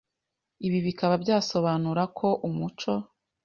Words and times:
Ibi 0.65 0.79
bikaba 0.87 1.15
byasobanura 1.23 2.03
ko 2.17 2.27
umuco 2.47 2.93